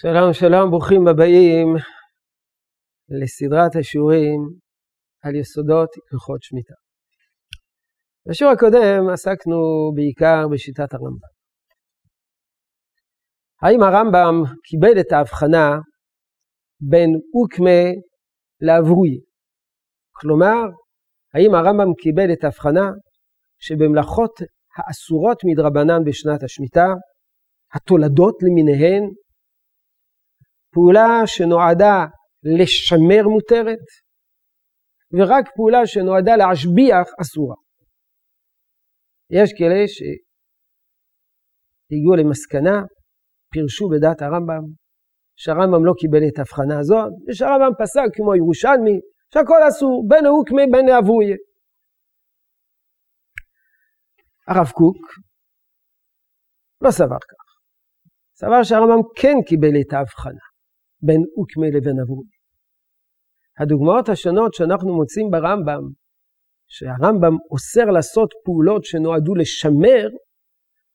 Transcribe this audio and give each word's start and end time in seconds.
שלום 0.00 0.32
שלום, 0.32 0.70
ברוכים 0.70 1.08
הבאים 1.08 1.68
לסדרת 3.08 3.76
השיעורים 3.76 4.40
על 5.22 5.34
יסודות 5.34 5.88
הלכות 6.12 6.42
שמיטה. 6.42 6.74
בשיעור 8.28 8.52
הקודם 8.52 9.08
עסקנו 9.12 9.56
בעיקר 9.94 10.48
בשיטת 10.52 10.94
הרמב"ם. 10.94 11.30
האם 13.62 13.82
הרמב"ם 13.82 14.56
קיבל 14.64 15.00
את 15.00 15.12
ההבחנה 15.12 15.68
בין 16.80 17.10
אוקמה 17.34 17.82
לאברוי? 18.60 19.20
כלומר, 20.12 20.62
האם 21.34 21.54
הרמב"ם 21.54 21.94
קיבל 22.02 22.32
את 22.32 22.44
ההבחנה 22.44 22.86
שבמלאכות 23.58 24.34
האסורות 24.76 25.38
מדרבנן 25.44 26.04
בשנת 26.06 26.42
השמיטה, 26.42 26.86
התולדות 27.74 28.34
למיניהן, 28.42 29.02
פעולה 30.76 31.10
שנועדה 31.26 31.96
לשמר 32.56 33.24
מותרת, 33.34 33.86
ורק 35.16 35.46
פעולה 35.56 35.82
שנועדה 35.86 36.34
להשביח 36.40 37.06
אסורה. 37.22 37.58
יש 39.38 39.48
כאלה 39.58 39.80
שהגיעו 39.94 42.12
למסקנה, 42.18 42.76
פירשו 43.52 43.84
בדעת 43.92 44.20
הרמב"ם, 44.22 44.64
שהרמב"ם 45.42 45.82
לא 45.88 45.92
קיבל 46.00 46.22
את 46.28 46.36
ההבחנה 46.38 46.76
הזאת, 46.80 47.12
ושהרמב"ם 47.26 47.74
פסק 47.80 48.08
כמו 48.16 48.30
ירושלמי, 48.34 48.96
שהכל 49.32 49.60
אסור, 49.68 49.94
בין 50.10 50.24
ההוקמה 50.26 50.64
בין 50.72 50.86
האבויה. 50.88 51.36
הרב 54.48 54.70
קוק 54.78 55.00
לא 56.80 56.90
סבר 56.90 57.22
כך. 57.30 57.44
סבר 58.40 58.62
שהרמב"ם 58.62 59.02
כן 59.20 59.36
קיבל 59.48 59.74
את 59.80 59.92
ההבחנה. 59.92 60.55
בין 61.02 61.22
אוקמה 61.36 61.66
לבין 61.66 62.00
אברום. 62.00 62.24
הדוגמאות 63.58 64.08
השונות 64.08 64.54
שאנחנו 64.54 64.96
מוצאים 64.96 65.30
ברמב"ם, 65.30 65.84
שהרמב"ם 66.68 67.36
אוסר 67.50 67.84
לעשות 67.84 68.30
פעולות 68.44 68.84
שנועדו 68.84 69.34
לשמר, 69.34 70.08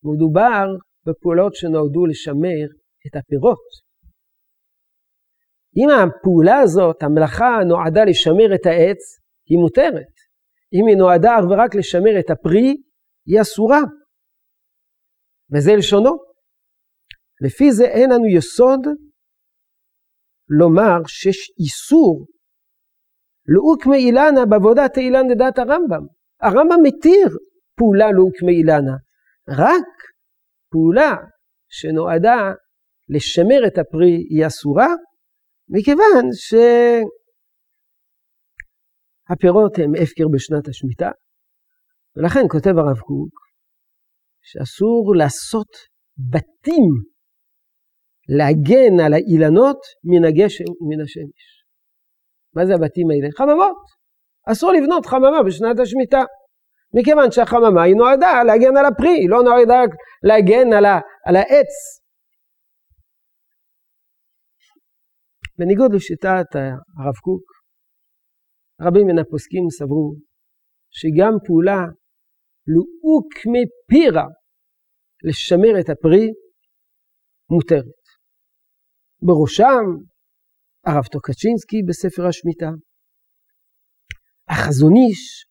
מדובר 0.03 0.65
בפעולות 1.05 1.55
שנועדו 1.55 2.05
לשמר 2.05 2.65
את 3.07 3.15
הפירות. 3.15 3.91
אם 5.77 5.87
הפעולה 5.89 6.59
הזאת, 6.59 7.03
המלאכה 7.03 7.51
נועדה 7.67 8.03
לשמר 8.09 8.55
את 8.55 8.65
העץ, 8.65 9.01
היא 9.49 9.57
מותרת. 9.57 10.13
אם 10.73 10.87
היא 10.87 10.97
נועדה 10.97 11.31
אך 11.39 11.45
ורק 11.49 11.75
לשמר 11.75 12.19
את 12.19 12.29
הפרי, 12.29 12.75
היא 13.25 13.41
אסורה. 13.41 13.81
וזה 15.53 15.71
לשונו. 15.77 16.11
לפי 17.45 17.71
זה 17.71 17.85
אין 17.85 18.09
לנו 18.11 18.27
יסוד 18.37 18.79
לומר 20.59 20.97
שיש 21.07 21.51
איסור 21.59 22.25
לאוקמי 23.45 23.97
אילנה 23.97 24.45
בעבודת 24.49 24.97
אילן 24.97 25.27
לדעת 25.31 25.59
הרמב"ם. 25.59 26.05
הרמב"ם 26.41 26.79
מתיר 26.83 27.27
פעולה 27.77 28.11
לאוקמי 28.11 28.51
אילנה, 28.51 28.95
רק 29.49 29.87
פעולה 30.71 31.11
שנועדה 31.69 32.39
לשמר 33.09 33.67
את 33.67 33.77
הפרי 33.77 34.15
היא 34.29 34.47
אסורה, 34.47 34.87
מכיוון 35.69 36.25
שהפירות 39.29 39.73
הם 39.77 39.91
הפקר 40.03 40.27
בשנת 40.33 40.67
השמיטה, 40.67 41.11
ולכן 42.15 42.45
כותב 42.49 42.77
הרב 42.77 42.99
קוק 42.99 43.33
שאסור 44.41 45.15
לעשות 45.15 45.71
בתים 46.31 46.91
להגן 48.29 48.93
על 49.05 49.13
האילנות 49.13 49.79
מן 50.03 50.25
הגשם 50.25 50.69
ומן 50.81 51.01
השמש. 51.03 51.41
מה 52.55 52.65
זה 52.65 52.73
הבתים 52.73 53.07
האלה? 53.11 53.27
חממות. 53.37 53.77
אסור 54.51 54.71
לבנות 54.71 55.05
חממה 55.05 55.43
בשנת 55.47 55.79
השמיטה. 55.79 56.23
מכיוון 56.93 57.31
שהחממה 57.31 57.83
היא 57.83 57.95
נועדה 57.95 58.43
להגן 58.47 58.77
על 58.77 58.85
הפרי, 58.85 59.15
היא 59.21 59.29
לא 59.29 59.43
נועדה 59.43 59.81
להגן 60.23 60.73
על, 60.77 60.85
ה, 60.85 60.99
על 61.27 61.35
העץ. 61.35 61.73
בניגוד 65.59 65.93
לשיטת 65.93 66.49
הרב 66.99 67.17
קוק, 67.23 67.43
רבים 68.81 69.07
מן 69.07 69.19
הפוסקים 69.19 69.63
סברו 69.69 70.15
שגם 70.91 71.33
פעולה 71.45 71.81
לאוק 72.73 73.29
מפירה 73.53 74.27
לשמר 75.23 75.79
את 75.79 75.89
הפרי 75.89 76.27
מותרת. 77.49 78.00
בראשם 79.21 79.85
הרב 80.85 81.05
טוקצ'ינסקי 81.05 81.77
בספר 81.87 82.27
השמיטה, 82.27 82.69
החזון 84.49 84.93
איש 84.95 85.45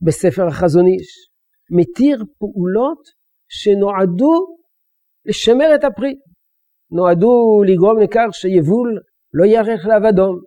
בספר 0.00 0.46
החזון 0.48 0.86
איש 0.86 1.30
מתיר 1.70 2.24
פעולות 2.38 3.02
שנועדו 3.48 4.56
לשמר 5.24 5.74
את 5.74 5.84
הפרי, 5.84 6.14
נועדו 6.90 7.62
לגרום 7.66 7.98
לכך 8.02 8.28
שיבול 8.32 9.00
לא 9.34 9.44
יארך 9.44 9.86
לאבדון, 9.86 10.40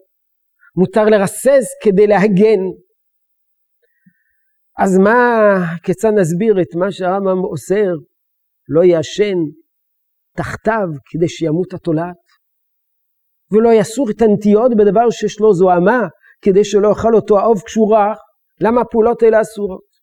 מותר 0.75 1.05
לרסס 1.05 1.65
כדי 1.83 2.07
להגן. 2.07 2.61
אז 4.79 4.97
מה, 4.97 5.19
כיצד 5.83 6.11
נסביר 6.19 6.61
את 6.61 6.75
מה 6.75 6.91
שהרמב"ם 6.91 7.43
אוסר, 7.43 7.91
לא 8.69 8.83
יעשן 8.83 9.37
תחתיו 10.37 10.87
כדי 11.09 11.29
שימות 11.29 11.73
התולעת, 11.73 12.23
ולא 13.51 13.69
יסור 13.73 14.09
את 14.09 14.21
הנטיות 14.21 14.71
בדבר 14.77 15.09
שיש 15.11 15.39
לו 15.39 15.53
זוהמה, 15.53 16.01
כדי 16.41 16.65
שלא 16.65 16.87
יאכל 16.87 17.15
אותו 17.15 17.39
העוף 17.39 17.63
כשהוא 17.65 17.95
רך, 17.95 18.17
למה 18.61 18.81
הפעולות 18.81 19.23
האלה 19.23 19.41
אסורות? 19.41 19.93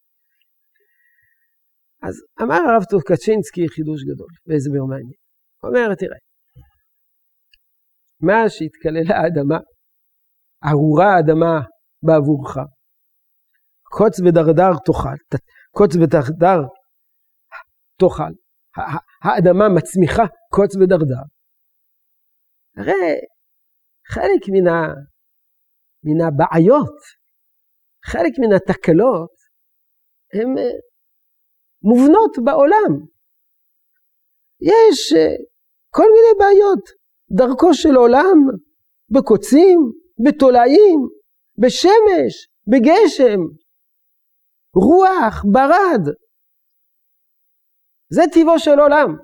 אז 2.02 2.14
אמר 2.42 2.54
הרב 2.54 2.84
טוקצ'ינסקי 2.90 3.68
חידוש 3.68 4.00
גדול, 4.04 4.32
והסבר 4.46 4.84
מעניין. 4.88 5.20
הוא 5.60 5.68
אומר, 5.68 5.94
תראה, 5.94 6.18
מה 8.20 8.48
שהתקללה 8.48 9.16
האדמה, 9.16 9.58
ארורה 10.64 11.16
האדמה 11.16 11.60
בעבורך, 12.02 12.56
קוץ 13.82 14.20
ודרדר 14.20 14.72
תאכל, 14.86 15.38
קוץ 15.76 15.96
ודרדר 15.96 16.60
תאכל, 18.00 18.32
האדמה 19.24 19.68
מצמיחה 19.76 20.22
קוץ 20.50 20.76
ודרדר. 20.76 21.22
הרי 22.76 23.20
חלק 24.12 24.42
מן, 24.52 24.66
ה, 24.68 24.94
מן 26.04 26.20
הבעיות, 26.26 26.96
חלק 28.04 28.32
מן 28.38 28.52
התקלות, 28.56 29.34
הן 30.34 30.58
אה, 30.58 30.78
מובנות 31.82 32.36
בעולם. 32.44 32.92
יש 34.60 35.12
אה, 35.16 35.36
כל 35.90 36.06
מיני 36.14 36.32
בעיות, 36.38 36.84
דרכו 37.30 37.74
של 37.74 37.96
עולם, 37.96 38.38
בקוצים, 39.10 39.78
בתולעים, 40.24 41.00
בשמש, 41.58 42.48
בגשם, 42.70 43.40
רוח, 44.74 45.44
ברד, 45.52 46.14
זה 48.12 48.22
טיבו 48.32 48.58
של 48.58 48.80
עולם. 48.80 49.16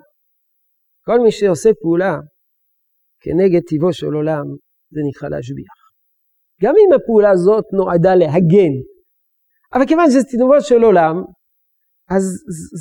כל 1.05 1.21
מי 1.21 1.33
שעושה 1.33 1.71
פעולה 1.83 2.17
כנגד 3.21 3.61
טיבו 3.69 3.93
של 3.93 4.15
עולם, 4.15 4.45
זה 4.91 5.01
נקרא 5.09 5.29
להשביח. 5.29 5.77
גם 6.63 6.75
אם 6.79 6.93
הפעולה 6.93 7.31
הזאת 7.31 7.65
נועדה 7.73 8.15
להגן, 8.15 8.75
אבל 9.75 9.87
כיוון 9.87 10.11
שזה 10.11 10.25
טיבו 10.25 10.61
של 10.61 10.83
עולם, 10.83 11.17
אז 12.11 12.23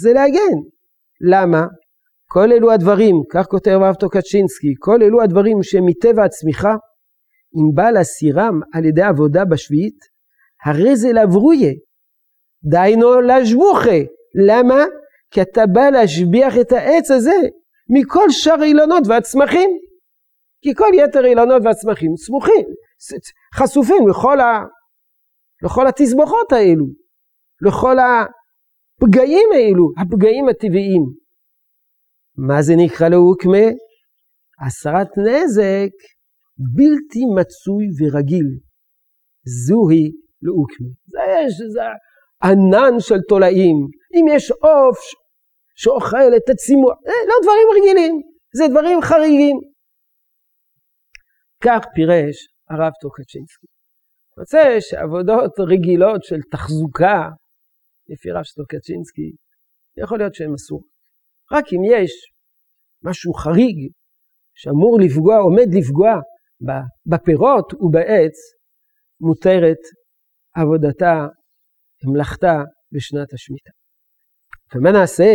זה 0.02 0.14
להגן. 0.14 0.58
למה? 1.32 1.66
כל 2.28 2.52
אלו 2.52 2.72
הדברים, 2.72 3.16
כך 3.32 3.46
כותב 3.46 3.72
הרב 3.72 3.96
טוקצ'ינסקי, 3.96 4.74
כל 4.80 5.04
אלו 5.04 5.22
הדברים 5.22 5.64
שהם 5.64 5.86
מטבע 5.86 6.26
הצמיחה, 6.26 6.76
אם 7.56 7.76
בא 7.76 7.92
להסירם 7.92 8.60
על 8.74 8.86
ידי 8.86 9.02
עבודה 9.02 9.46
בשביעית, 9.46 10.00
הרי 10.66 10.96
זה 10.96 11.14
לברויה, 11.14 11.74
דהיינו 12.64 13.22
להשבוכה. 13.22 14.00
למה? 14.48 14.84
כי 15.36 15.42
אתה 15.42 15.62
בא 15.74 15.90
להשביח 15.90 16.54
את 16.62 16.72
העץ 16.72 17.12
הזה 17.12 17.36
מכל 17.90 18.26
שאר 18.30 18.62
האילנות 18.62 19.04
והצמחים. 19.08 19.70
כי 20.62 20.76
כל 20.76 20.92
יתר 20.94 21.24
האילנות 21.24 21.62
והצמחים 21.66 22.12
סמוכים, 22.16 22.66
חשופים 23.56 24.08
לכל, 24.10 24.40
ה... 24.40 24.64
לכל 25.64 25.88
התסבוכות 25.88 26.52
האלו, 26.52 26.86
לכל 27.62 27.96
הפגעים 28.00 29.50
האלו, 29.54 29.86
הפגעים 30.02 30.50
הטבעיים. 30.50 31.04
מה 32.38 32.62
זה 32.62 32.74
נקרא 32.78 33.10
לאוקמה? 33.10 33.68
הסרת 34.66 35.08
נזק 35.18 35.96
בלתי 36.76 37.20
מצוי 37.36 37.86
ורגיל. 38.00 38.48
זוהי 39.68 40.12
לאוקמה. 40.42 40.90
זה, 41.06 41.66
זה 41.74 41.82
ענן 42.44 43.00
של 43.00 43.22
תולעים. 43.30 43.78
אם 44.16 44.26
יש 44.36 44.52
עוף 44.52 45.25
שאוכל 45.76 46.32
את 46.38 46.50
הצימוח, 46.50 46.98
זה 47.06 47.12
לא 47.30 47.36
דברים 47.44 47.68
רגילים, 47.78 48.22
זה 48.58 48.64
דברים 48.72 49.02
חריגים. 49.02 49.58
כך 51.64 51.86
פירש 51.96 52.38
הרב 52.70 52.92
טוקצ'ינסקי. 53.02 53.68
רוצה 54.38 54.64
שעבודות 54.80 55.54
רגילות 55.60 56.24
של 56.24 56.40
תחזוקה, 56.52 57.30
לפי 58.10 58.32
רב 58.32 58.44
טוקצ'ינסקי, 58.56 59.32
יכול 59.98 60.18
להיות 60.18 60.36
שהן 60.36 60.54
אסורות. 60.54 60.86
רק 61.52 61.66
אם 61.74 61.82
יש 61.94 62.12
משהו 63.04 63.34
חריג 63.34 63.92
שאמור 64.54 65.00
לפגוע, 65.02 65.38
עומד 65.38 65.68
לפגוע 65.78 66.14
בפירות 67.06 67.74
ובעץ, 67.74 68.36
מותרת 69.22 69.84
עבודתה, 70.56 71.28
מלאכתה 72.04 72.56
בשנת 72.92 73.34
השמיטה. 73.34 73.72
ומה 74.76 74.92
נעשה 74.92 75.34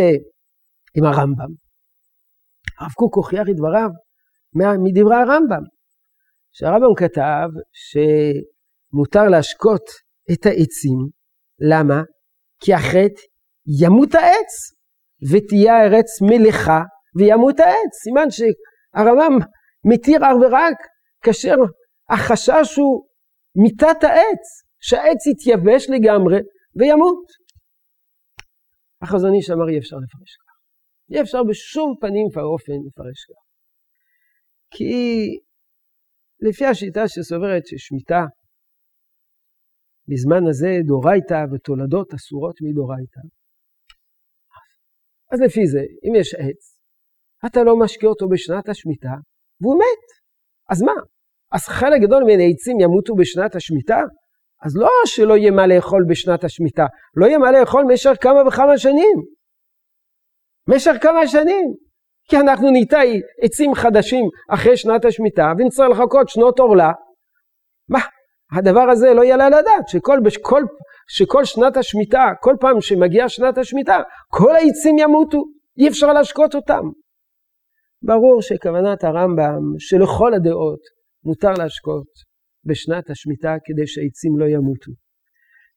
עם 0.97 1.05
הרמב"ם? 1.05 1.53
הרב 2.79 2.91
קוק 2.91 3.15
הוכיח 3.15 3.45
את 3.49 3.55
דבריו 3.55 3.89
מדברי 4.83 5.15
הרמב"ם, 5.15 5.63
שהרמב"ם 6.51 6.95
כתב 6.97 7.49
שמותר 7.73 9.23
להשקות 9.31 9.85
את 10.33 10.45
העצים, 10.45 10.99
למה? 11.69 12.01
כי 12.59 12.75
אחרת 12.75 13.15
ימות 13.81 14.15
העץ, 14.15 14.51
ותהיה 15.31 15.73
הארץ 15.73 16.21
מלאכה 16.21 16.81
וימות 17.15 17.59
העץ. 17.59 17.93
סימן 18.03 18.27
שהרמב"ם 18.29 19.37
מתיר 19.85 20.17
אך 20.17 20.35
ורק 20.41 20.77
כאשר 21.23 21.55
החשש 22.09 22.77
הוא 22.77 23.05
מיתת 23.63 24.03
העץ, 24.03 24.43
שהעץ 24.81 25.27
יתייבש 25.27 25.89
לגמרי 25.89 26.39
וימות. 26.75 27.25
החזון 29.01 29.33
איש 29.33 29.49
אמר 29.49 29.69
אי 29.69 29.77
אפשר 29.79 29.95
לפרש 29.95 30.35
כך. 30.41 30.50
אי 31.11 31.21
אפשר 31.21 31.43
בשום 31.49 31.95
פנים 32.01 32.27
ואופן 32.33 32.73
לפרש 32.87 33.25
כך. 33.29 33.41
כי 34.71 34.93
לפי 36.39 36.65
השיטה 36.65 37.07
שסוברת 37.07 37.67
ששמיטה 37.67 38.25
בזמן 40.07 40.47
הזה 40.49 40.71
דורייתא 40.87 41.45
ותולדות 41.51 42.13
אסורות 42.13 42.55
מדורייתא. 42.61 43.21
אז 45.31 45.41
לפי 45.41 45.67
זה, 45.67 45.79
אם 45.79 46.15
יש 46.15 46.33
עץ, 46.33 46.79
אתה 47.45 47.63
לא 47.63 47.79
משקה 47.79 48.07
אותו 48.07 48.29
בשנת 48.29 48.69
השמיטה, 48.69 49.15
והוא 49.61 49.75
מת. 49.75 50.05
אז 50.69 50.81
מה? 50.81 50.93
אז 51.51 51.61
חלק 51.61 52.01
גדול 52.01 52.23
מן 52.23 52.39
העצים 52.39 52.79
ימותו 52.79 53.15
בשנת 53.15 53.55
השמיטה? 53.55 53.99
אז 54.65 54.77
לא 54.77 54.89
שלא 55.05 55.37
יהיה 55.37 55.51
מה 55.51 55.67
לאכול 55.67 56.05
בשנת 56.09 56.43
השמיטה, 56.43 56.85
לא 57.15 57.25
יהיה 57.25 57.37
מה 57.37 57.51
לאכול 57.51 57.83
במשך 57.89 58.11
כמה 58.21 58.47
וכמה 58.47 58.77
שנים. 58.77 59.40
במשך 60.67 60.93
כמה 61.01 61.27
שנים. 61.27 61.73
כי 62.29 62.37
אנחנו 62.37 62.71
ניטע 62.71 62.99
עצים 63.41 63.73
חדשים 63.73 64.25
אחרי 64.49 64.77
שנת 64.77 65.05
השמיטה 65.05 65.53
ונצטרך 65.57 65.89
לחכות 65.89 66.29
שנות 66.29 66.59
עורלה. 66.59 66.91
מה, 67.89 67.99
הדבר 68.57 68.89
הזה 68.91 69.13
לא 69.13 69.23
יעלה 69.23 69.45
על 69.45 69.53
הדעת, 69.53 69.87
שכל, 69.87 70.17
שכל, 70.29 70.63
שכל 71.09 71.45
שנת 71.45 71.77
השמיטה, 71.77 72.23
כל 72.41 72.55
פעם 72.59 72.81
שמגיעה 72.81 73.29
שנת 73.29 73.57
השמיטה, 73.57 73.97
כל 74.27 74.55
העצים 74.55 74.95
ימותו, 74.99 75.43
אי 75.77 75.87
אפשר 75.87 76.13
להשקות 76.13 76.55
אותם. 76.55 76.81
ברור 78.01 78.41
שכוונת 78.41 79.03
הרמב"ם 79.03 79.61
שלכל 79.79 80.33
הדעות 80.33 80.79
מותר 81.23 81.51
להשקות 81.57 82.07
בשנת 82.65 83.09
השמיטה 83.09 83.55
כדי 83.65 83.87
שהעצים 83.87 84.39
לא 84.39 84.45
ימותו. 84.45 84.91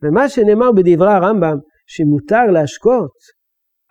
ומה 0.02 0.28
שנאמר 0.28 0.72
בדברי 0.72 1.12
הרמב"ם 1.12 1.56
שמותר 1.86 2.44
להשקות, 2.52 3.16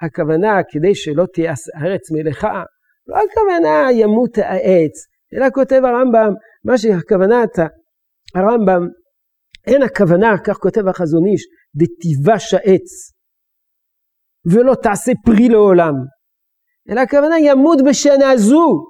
הכוונה 0.05 0.61
כדי 0.69 0.95
שלא 0.95 1.25
תהיה 1.33 1.53
הארץ 1.75 2.11
מלאכה, 2.11 2.63
לא 3.07 3.15
הכוונה 3.15 3.91
ימות 3.91 4.37
העץ, 4.37 4.95
אלא 5.33 5.49
כותב 5.53 5.81
הרמב"ם, 5.85 6.33
מה 6.65 6.77
שהכוונת 6.77 7.59
הרמב"ם, 8.35 8.87
אין 9.67 9.81
הכוונה, 9.83 10.35
כך 10.45 10.57
כותב 10.57 10.87
החזון 10.87 11.25
איש, 11.25 11.43
דתיבש 11.75 12.53
העץ, 12.53 12.89
ולא 14.51 14.75
תעשה 14.83 15.11
פרי 15.25 15.49
לעולם, 15.49 15.93
אלא 16.89 17.01
הכוונה 17.01 17.39
ימות 17.39 17.79
בשנה 17.89 18.37
זו, 18.37 18.85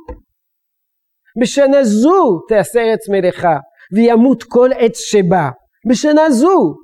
בשנה 1.42 1.84
זו 1.84 2.40
תעשה 2.50 2.80
ארץ 2.80 3.10
מלאכה, 3.10 3.58
וימות 3.96 4.44
כל 4.44 4.70
עץ 4.80 4.98
שבא, 4.98 5.50
בשנה 5.90 6.30
זו. 6.30 6.76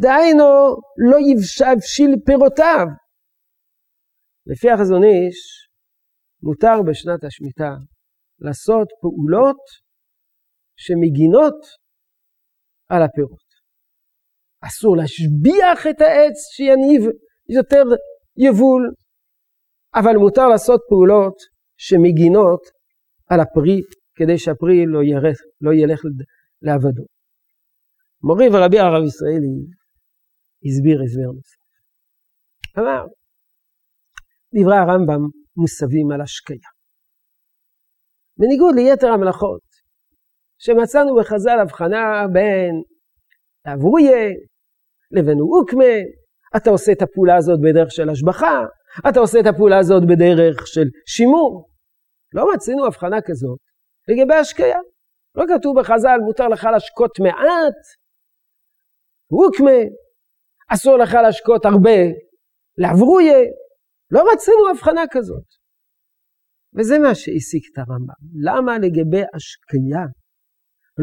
דהיינו, 0.00 0.76
לא 1.10 1.16
יבשיל 1.20 2.16
פירותיו. 2.26 2.86
לפי 4.46 4.70
החזון 4.70 5.02
איש, 5.04 5.38
מותר 6.42 6.82
בשנת 6.88 7.24
השמיטה 7.24 7.70
לעשות 8.38 8.88
פעולות 9.00 9.62
שמגינות 10.76 11.58
על 12.88 13.02
הפירות. 13.02 13.48
אסור 14.66 14.96
להשביח 14.96 15.86
את 15.90 16.00
העץ 16.00 16.36
שיניב 16.56 17.02
יותר 17.48 17.82
יבול, 18.36 18.82
אבל 19.94 20.16
מותר 20.16 20.48
לעשות 20.48 20.80
פעולות 20.88 21.36
שמגינות 21.76 22.60
על 23.30 23.40
הפרי 23.40 23.80
כדי 24.14 24.38
שהפרי 24.38 24.86
לא, 24.86 25.00
ירך, 25.02 25.38
לא 25.60 25.70
ילך 25.74 26.00
לעבדו. 26.62 27.04
מורי 28.22 28.48
ורבי 28.48 28.78
הרב 28.78 29.04
ישראלי 29.08 29.54
הסביר 30.66 30.98
הסבר 31.02 31.30
נוסף. 31.36 31.64
אמר, 32.78 33.04
דברי 34.54 34.76
הרמב"ם 34.76 35.22
מוסבים 35.56 36.10
על 36.10 36.20
השקיה. 36.20 36.68
בניגוד 38.38 38.74
ליתר 38.74 39.06
המלאכות, 39.06 39.62
שמצאנו 40.58 41.16
בחז"ל 41.16 41.58
הבחנה 41.62 42.26
בין 42.32 42.82
אבריה 43.66 44.28
לבין 45.10 45.38
אוקמה, 45.40 45.94
אתה 46.56 46.70
עושה 46.70 46.92
את 46.92 47.02
הפעולה 47.02 47.36
הזאת 47.36 47.60
בדרך 47.60 47.90
של 47.90 48.10
השבחה, 48.10 48.64
אתה 49.08 49.20
עושה 49.20 49.40
את 49.40 49.46
הפעולה 49.46 49.78
הזאת 49.78 50.02
בדרך 50.02 50.66
של 50.66 50.86
שימור. 51.06 51.68
לא 52.34 52.46
מצינו 52.54 52.86
הבחנה 52.86 53.16
כזאת 53.26 53.58
לגבי 54.08 54.34
השקיה. 54.34 54.78
לא 55.34 55.44
כתוב 55.48 55.80
בחז"ל, 55.80 56.18
מותר 56.26 56.48
לך 56.48 56.64
להשקות 56.64 57.10
מעט, 57.20 57.80
אוקמה, 59.32 59.80
אסור 60.68 60.96
לך 60.96 61.14
להשקות 61.14 61.64
הרבה, 61.64 61.98
לאבריה, 62.78 63.38
לא 64.10 64.22
רצינו 64.32 64.68
הבחנה 64.70 65.02
כזאת. 65.10 65.44
וזה 66.76 66.98
מה 66.98 67.14
שהסיק 67.14 67.64
את 67.72 67.78
הרמב"ם. 67.78 68.14
למה 68.44 68.78
לגבי 68.78 69.22
השקיה 69.34 70.04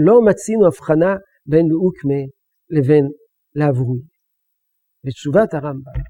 לא 0.05 0.21
מצינו 0.21 0.67
הבחנה 0.67 1.15
בין 1.45 1.65
לאוקמה 1.69 2.21
לבין 2.69 3.05
לאברוי? 3.55 4.01
בתשובת 5.05 5.53
הרמב"ם, 5.53 6.01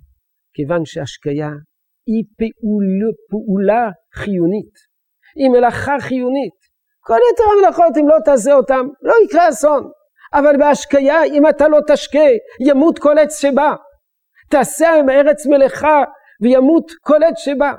כיוון 0.54 0.86
שהשקיה 0.86 1.50
היא 2.08 2.24
פעול, 2.38 3.12
פעולה 3.30 3.90
חיונית, 4.16 4.74
היא 5.36 5.50
מלאכה 5.50 5.96
חיונית. 6.00 6.60
כל 7.00 7.18
יתר 7.34 7.44
המלאכות, 7.54 7.98
אם 7.98 8.08
לא 8.08 8.16
תעשה 8.26 8.54
אותם, 8.54 8.86
לא 9.02 9.14
יקרה 9.26 9.50
אסון. 9.50 9.92
אבל 10.34 10.58
בהשקיה, 10.60 11.24
אם 11.24 11.50
אתה 11.50 11.68
לא 11.68 11.80
תשקה, 11.88 12.28
ימות 12.68 13.00
כל 13.00 13.18
עץ 13.18 13.42
שבא. 13.42 13.76
תעשה 14.50 14.90
עם 15.00 15.10
ארץ 15.10 15.46
מלאכה 15.46 16.04
וימות 16.42 16.92
כל 17.02 17.24
עת 17.24 17.38
שבא. 17.38 17.74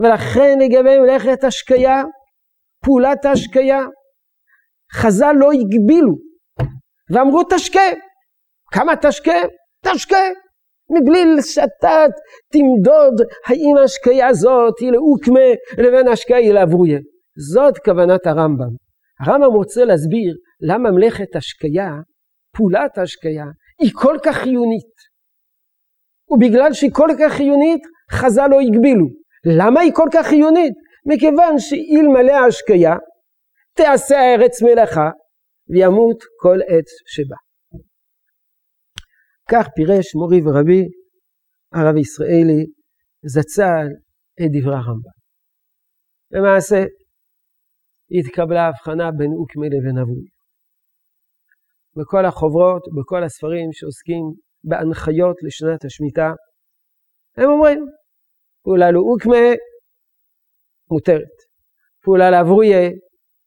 ולכן 0.00 0.58
לגבי 0.58 0.98
מלאכת 0.98 1.44
השקיה, 1.44 2.02
פעולת 2.84 3.24
ההשקיה, 3.24 3.80
חז"ל 4.94 5.32
לא 5.38 5.52
הגבילו, 5.52 6.14
ואמרו 7.10 7.42
תשקה. 7.50 7.90
כמה 8.72 8.96
תשקה? 8.96 9.40
תשקה. 9.84 10.24
מבלי 10.90 11.42
שאתה 11.42 12.04
תמדוד 12.52 13.14
האם 13.46 13.76
ההשקיה 13.80 14.26
הזאת 14.26 14.74
היא 14.80 14.92
לאוקמה 14.92 15.48
לבין 15.78 16.08
ההשקיה 16.08 16.36
היא 16.36 16.52
לאבריה. 16.52 16.98
זאת 17.52 17.78
כוונת 17.78 18.26
הרמב"ם. 18.26 18.70
הרמב"ם 19.20 19.52
רוצה 19.52 19.84
להסביר 19.84 20.34
למה 20.60 20.90
מלאכת 20.90 21.36
השקיה, 21.36 21.90
פעולת 22.56 22.98
ההשקיה, 22.98 23.44
היא 23.80 23.90
כל 23.94 24.16
כך 24.24 24.36
חיונית. 24.36 25.07
ובגלל 26.30 26.72
שהיא 26.72 26.90
כל 26.92 27.08
כך 27.20 27.32
חיונית, 27.32 27.82
חז"ל 28.12 28.46
לא 28.50 28.60
הגבילו. 28.60 29.06
למה 29.58 29.80
היא 29.80 29.92
כל 29.94 30.08
כך 30.12 30.26
חיונית? 30.26 30.72
מכיוון 31.06 31.54
שאלמלא 31.58 32.32
ההשקיה, 32.32 32.94
תעשה 33.76 34.16
הארץ 34.18 34.62
מלאכה, 34.62 35.10
וימות 35.68 36.18
כל 36.40 36.58
עץ 36.62 36.88
שבא. 37.06 37.36
כך 39.50 39.68
פירש 39.76 40.14
מורי 40.14 40.40
ורבי, 40.44 40.82
הרב 41.72 41.96
ישראלי, 41.96 42.64
זצ"ל 43.26 43.86
את 44.40 44.50
דברי 44.52 44.74
הרמב"ם. 44.74 45.18
למעשה, 46.30 46.84
התקבלה 48.18 48.66
הבחנה 48.66 49.10
בין 49.18 49.32
אוקמי 49.32 49.68
לבין 49.68 49.98
אבוי. 49.98 50.26
בכל 51.96 52.26
החוברות, 52.26 52.82
בכל 52.98 53.24
הספרים 53.24 53.72
שעוסקים 53.72 54.24
בהנחיות 54.68 55.36
לשנת 55.42 55.84
השמיטה, 55.84 56.32
הם 57.36 57.50
אומרים, 57.50 57.86
אולי 58.66 58.92
לא 58.92 59.00
אוקמה, 59.00 59.46
מותרת. 60.90 61.36
פעולה 62.02 62.30
לאבריה 62.30 62.78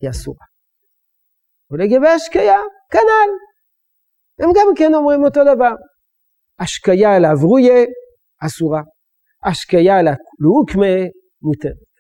היא 0.01 0.10
אסורה. 0.10 0.46
ולגבי 1.72 2.08
השקיה, 2.08 2.58
כנ"ל. 2.92 3.32
הם 4.40 4.50
גם 4.56 4.68
כן 4.78 4.94
אומרים 4.94 5.24
אותו 5.24 5.42
דבר. 5.56 5.75
השקיה 6.60 7.20
לאבריה 7.20 7.86
אסורה. 8.46 8.82
השקיה 9.44 9.96
לאוקמה 10.40 10.96
מותרת. 11.42 11.92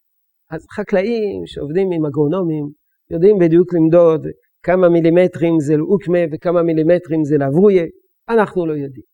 אז 0.51 0.65
חקלאים 0.75 1.41
שעובדים 1.45 1.87
עם 1.91 2.05
אגרונומים 2.05 2.65
יודעים 3.09 3.35
בדיוק 3.39 3.73
למדוד 3.73 4.27
כמה 4.63 4.89
מילימטרים 4.89 5.59
זה 5.59 5.77
לאוקמה 5.77 6.19
וכמה 6.31 6.63
מילימטרים 6.63 7.23
זה 7.23 7.35
לאבריה. 7.37 7.85
אנחנו 8.29 8.65
לא 8.65 8.73
יודעים. 8.73 9.10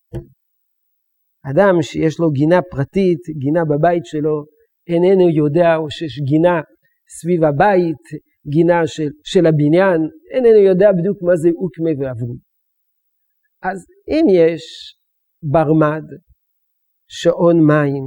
אדם 1.51 1.82
שיש 1.82 2.20
לו 2.20 2.32
גינה 2.32 2.60
פרטית, 2.72 3.22
גינה 3.38 3.62
בבית 3.65 4.06
שלו, 4.06 4.46
איננו 4.88 5.29
יודע 5.29 5.75
או 5.75 5.89
שיש 5.89 6.20
גינה 6.20 6.62
סביב 7.20 7.44
הבית, 7.44 8.03
גינה 8.48 8.88
של, 8.88 9.10
של 9.24 9.46
הבניין, 9.46 10.01
איננו 10.34 10.60
יודע 10.60 10.91
בדיוק 10.98 11.17
מה 11.22 11.36
זה 11.36 11.50
אוקמה 11.50 11.91
ואברוי. 12.00 12.38
אז 13.62 13.86
אם 14.08 14.25
יש 14.29 14.63
ברמד, 15.44 16.03
שעון 17.10 17.58
מים, 17.67 18.03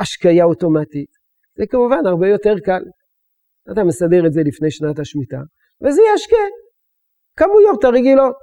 השקיה 0.00 0.44
אוטומטית, 0.44 1.12
זה 1.58 1.64
כמובן 1.70 2.06
הרבה 2.06 2.28
יותר 2.28 2.54
קל. 2.64 2.82
אתה 3.72 3.84
מסדר 3.84 4.26
את 4.26 4.32
זה 4.32 4.40
לפני 4.44 4.70
שנת 4.70 4.98
השמיטה, 4.98 5.40
וזה 5.82 6.02
ישקה, 6.14 6.44
כמויות 7.36 7.84
הרגילות. 7.84 8.36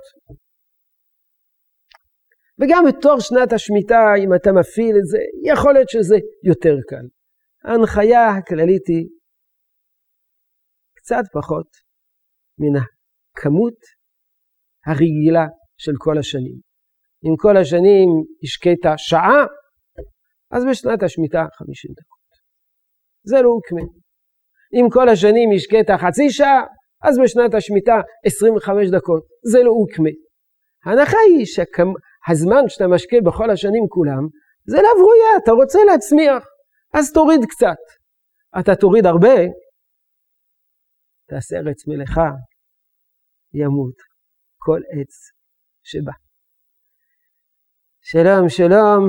וגם 2.60 2.84
בתור 2.88 3.20
שנת 3.20 3.54
השמיטה, 3.54 4.02
אם 4.24 4.36
אתה 4.36 4.52
מפעיל 4.52 4.96
את 4.98 5.06
זה, 5.06 5.18
יכול 5.52 5.74
להיות 5.74 5.90
שזה 5.90 6.16
יותר 6.44 6.76
קל. 6.88 7.06
ההנחיה 7.64 8.30
הכללית 8.30 8.88
היא 8.88 9.08
קצת 10.96 11.24
פחות 11.34 11.68
מן 12.60 12.82
הכמות 12.82 13.80
הרגילה 14.86 15.46
של 15.78 15.92
כל 15.98 16.18
השנים. 16.18 16.60
אם 17.26 17.36
כל 17.38 17.58
השנים 17.58 18.10
השקית 18.44 18.84
שעה, 18.98 19.46
אז 20.52 20.64
בשנת 20.72 21.04
השמיטה 21.04 21.46
50 21.54 21.92
דקות. 21.92 22.30
זה 23.24 23.42
לא 23.42 23.50
הוקמה. 23.50 23.88
אם 24.74 24.90
כל 24.90 25.10
השנים 25.10 25.50
השקית 25.56 25.88
חצי 26.02 26.30
שעה, 26.30 26.64
אז 27.04 27.20
בשנת 27.24 27.54
השמיטה 27.54 27.98
25 28.26 28.90
דקות. 28.90 29.24
זה 29.52 29.60
לא 29.64 29.72
הוקמה. 29.72 30.10
ההנחה 30.86 31.18
היא 31.28 31.46
שהזמן 32.30 32.64
שאתה 32.68 32.84
משקה 32.96 33.18
בכל 33.26 33.50
השנים 33.52 33.86
כולם, 33.90 34.24
זה 34.66 34.78
לברויה, 34.78 35.32
אתה 35.44 35.52
רוצה 35.52 35.80
להצמיח, 35.88 36.44
אז 36.94 37.14
תוריד 37.14 37.40
קצת. 37.50 37.82
אתה 38.60 38.76
תוריד 38.76 39.06
הרבה, 39.06 39.38
תעשה 41.30 41.56
ארץ 41.56 41.88
מלאכה, 41.88 42.30
ימות 43.54 43.96
כל 44.58 44.80
עץ 44.94 45.14
שבא. 45.84 46.12
שלום, 48.02 48.50
שלום, 48.50 49.02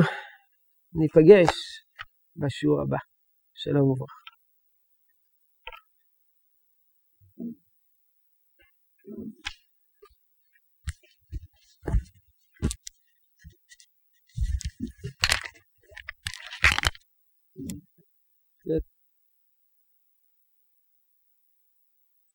ניפגש 0.93 1.53
בשיעור 2.37 2.83
הבא. 2.83 2.99
שלום 3.55 3.91
וברכה. 3.91 4.21
Good. 11.87 12.10